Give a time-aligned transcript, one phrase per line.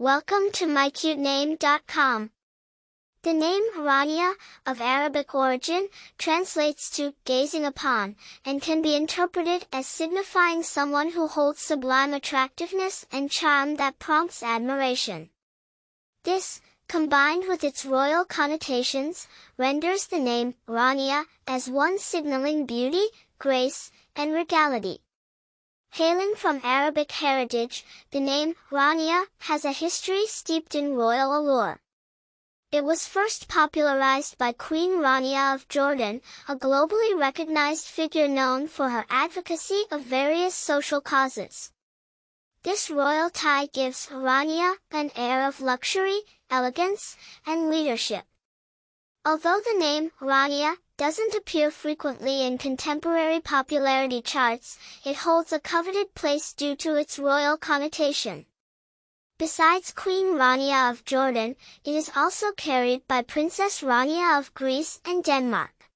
[0.00, 2.30] Welcome to mycutename.com.
[3.22, 4.32] The name Rania,
[4.64, 11.26] of Arabic origin, translates to gazing upon, and can be interpreted as signifying someone who
[11.26, 15.28] holds sublime attractiveness and charm that prompts admiration.
[16.24, 19.28] This, combined with its royal connotations,
[19.58, 23.04] renders the name Rania as one signaling beauty,
[23.38, 25.02] grace, and regality.
[25.94, 31.80] Hailing from Arabic heritage, the name Rania has a history steeped in royal allure.
[32.70, 38.90] It was first popularized by Queen Rania of Jordan, a globally recognized figure known for
[38.90, 41.72] her advocacy of various social causes.
[42.62, 48.22] This royal tie gives Rania an air of luxury, elegance, and leadership.
[49.24, 56.14] Although the name Rania doesn't appear frequently in contemporary popularity charts, it holds a coveted
[56.14, 58.44] place due to its royal connotation.
[59.38, 65.24] Besides Queen Rania of Jordan, it is also carried by Princess Rania of Greece and
[65.24, 65.88] Denmark.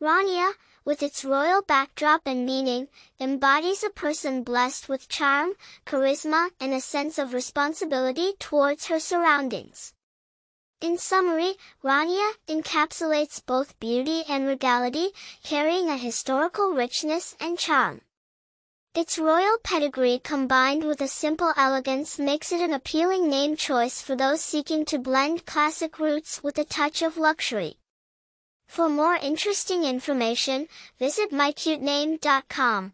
[0.00, 0.52] Rania,
[0.84, 2.86] with its royal backdrop and meaning,
[3.18, 9.94] embodies a person blessed with charm, charisma, and a sense of responsibility towards her surroundings.
[10.82, 15.10] In summary, Rania encapsulates both beauty and regality,
[15.44, 18.00] carrying a historical richness and charm.
[18.92, 24.16] Its royal pedigree combined with a simple elegance makes it an appealing name choice for
[24.16, 27.78] those seeking to blend classic roots with a touch of luxury.
[28.66, 30.66] For more interesting information,
[30.98, 32.92] visit mycutename.com.